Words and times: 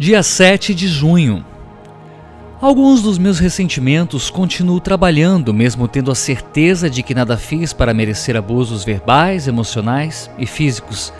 Dia 0.00 0.22
7 0.22 0.74
de 0.74 0.88
junho. 0.88 1.44
Alguns 2.58 3.02
dos 3.02 3.18
meus 3.18 3.38
ressentimentos 3.38 4.30
continuo 4.30 4.80
trabalhando, 4.80 5.52
mesmo 5.52 5.86
tendo 5.86 6.10
a 6.10 6.14
certeza 6.14 6.88
de 6.88 7.02
que 7.02 7.14
nada 7.14 7.36
fiz 7.36 7.74
para 7.74 7.92
merecer 7.92 8.34
abusos 8.34 8.82
verbais, 8.82 9.46
emocionais 9.46 10.30
e 10.38 10.46
físicos. 10.46 11.12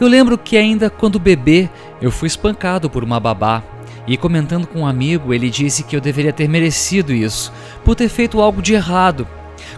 Eu 0.00 0.08
lembro 0.08 0.38
que 0.38 0.56
ainda 0.56 0.88
quando 0.88 1.18
bebê 1.18 1.68
eu 2.00 2.10
fui 2.10 2.26
espancado 2.26 2.88
por 2.88 3.04
uma 3.04 3.20
babá 3.20 3.62
e 4.06 4.16
comentando 4.16 4.66
com 4.66 4.78
um 4.78 4.86
amigo 4.86 5.34
ele 5.34 5.50
disse 5.50 5.82
que 5.82 5.94
eu 5.94 6.00
deveria 6.00 6.32
ter 6.32 6.48
merecido 6.48 7.12
isso 7.12 7.52
por 7.84 7.94
ter 7.94 8.08
feito 8.08 8.40
algo 8.40 8.62
de 8.62 8.72
errado. 8.72 9.28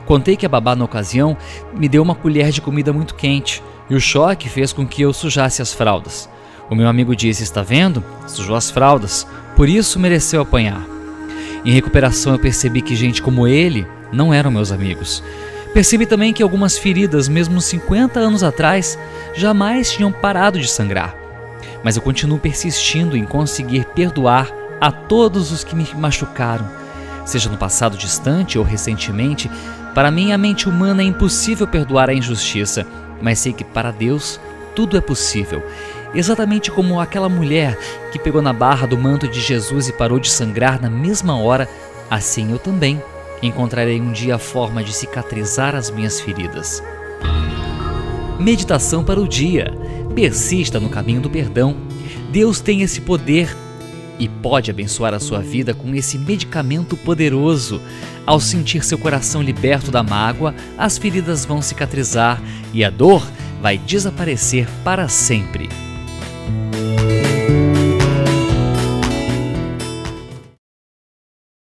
Contei 0.07 0.37
que 0.37 0.47
a 0.47 0.49
babá 0.49 0.77
na 0.77 0.85
ocasião 0.85 1.37
me 1.77 1.89
deu 1.89 2.01
uma 2.05 2.15
colher 2.15 2.53
de 2.53 2.61
comida 2.61 2.93
muito 2.93 3.17
quente 3.17 3.61
e 3.91 3.97
o 3.97 4.01
choque 4.01 4.49
fez 4.49 4.73
com 4.73 4.87
que 4.87 5.03
eu 5.03 5.13
sujasse 5.13 5.61
as 5.61 5.73
fraldas. 5.73 6.31
O 6.73 6.75
meu 6.75 6.89
amigo 6.89 7.15
disse: 7.15 7.43
Está 7.43 7.63
vendo? 7.63 8.03
Sujou 8.27 8.57
as 8.57 8.71
fraldas, 8.71 9.27
por 9.55 9.69
isso 9.69 10.01
mereceu 10.01 10.41
apanhar. 10.41 10.83
Em 11.67 11.71
recuperação, 11.71 12.33
eu 12.33 12.39
percebi 12.39 12.81
que 12.81 12.97
gente 12.97 13.21
como 13.21 13.47
ele 13.47 13.87
não 14.11 14.33
eram 14.33 14.51
meus 14.51 14.73
amigos. 14.73 15.23
Percebi 15.75 16.07
também 16.07 16.33
que 16.33 16.43
algumas 16.43 16.79
feridas, 16.79 17.29
mesmo 17.29 17.61
50 17.61 18.19
anos 18.19 18.43
atrás, 18.43 18.99
jamais 19.35 19.93
tinham 19.93 20.11
parado 20.11 20.59
de 20.59 20.67
sangrar. 20.67 21.15
Mas 21.85 21.97
eu 21.97 22.03
continuo 22.03 22.39
persistindo 22.39 23.19
em 23.19 23.27
conseguir 23.27 23.85
perdoar 23.95 24.51
a 24.81 24.91
todos 24.91 25.53
os 25.53 25.63
que 25.63 25.77
me 25.77 25.87
machucaram, 25.95 26.67
seja 27.27 27.51
no 27.51 27.59
passado 27.59 27.99
distante 27.99 28.59
ou 28.59 28.65
recentemente. 28.65 29.51
Para 29.95 30.11
mim, 30.11 30.33
a 30.33 30.39
mente 30.39 30.71
humana 30.71 31.03
é 31.03 31.05
impossível 31.05 31.67
perdoar 31.67 32.09
a 32.09 32.15
injustiça, 32.15 32.87
mas 33.21 33.41
sei 33.41 33.53
que 33.53 33.63
para 33.63 33.91
Deus 33.91 34.41
tudo 34.75 34.97
é 34.97 35.03
possível. 35.03 35.63
Exatamente 36.15 36.71
como 36.71 37.01
aquela 37.01 37.29
mulher 37.29 37.79
que 38.11 38.19
pegou 38.19 38.43
na 38.43 38.53
barra 38.53 38.87
do 38.87 38.99
manto 38.99 39.27
de 39.27 39.41
Jesus 39.41 39.89
e 39.89 39.93
parou 39.93 40.19
de 40.19 40.31
sangrar 40.31 40.81
na 40.81 40.91
mesma 40.91 41.39
hora, 41.39 41.69
assim 42.11 42.53
eu 42.53 42.59
também 42.59 43.03
encontrarei 43.43 44.01
um 44.01 44.13
dia 44.13 44.37
a 44.37 44.39
forma 44.39 44.85
de 44.85 44.93
cicatrizar 44.93 45.75
as 45.75 45.91
minhas 45.91 46.21
feridas. 46.21 46.83
Meditação 48.39 49.03
para 49.03 49.21
o 49.21 49.27
dia. 49.27 49.73
Persista 50.15 50.79
no 50.79 50.89
caminho 50.89 51.21
do 51.21 51.31
perdão. 51.31 51.77
Deus 52.31 52.61
tem 52.61 52.83
esse 52.83 53.01
poder 53.01 53.57
e 54.19 54.29
pode 54.29 54.71
abençoar 54.71 55.15
a 55.15 55.21
sua 55.21 55.41
vida 55.41 55.73
com 55.75 55.95
esse 55.95 56.19
medicamento 56.19 56.97
poderoso. 56.97 57.81
Ao 58.27 58.39
sentir 58.39 58.85
seu 58.85 58.99
coração 58.99 59.43
liberto 59.43 59.91
da 59.91 60.03
mágoa, 60.03 60.55
as 60.77 60.99
feridas 60.99 61.45
vão 61.45 61.63
cicatrizar 61.63 62.41
e 62.73 62.85
a 62.85 62.91
dor 62.91 63.27
vai 63.61 63.79
desaparecer 63.79 64.69
para 64.85 65.09
sempre. 65.09 65.69
you 66.49 67.02